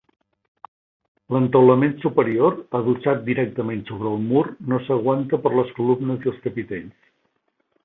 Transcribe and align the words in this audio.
L'entaulament 1.35 1.93
superior, 2.05 2.57
adossat 2.79 3.21
directament 3.29 3.85
sobre 3.91 4.11
el 4.15 4.25
mur, 4.33 4.43
no 4.73 4.81
s'aguanta 4.89 5.43
per 5.47 5.55
les 5.59 5.73
columnes 5.81 6.27
i 6.27 6.35
els 6.35 6.43
capitells. 6.49 6.99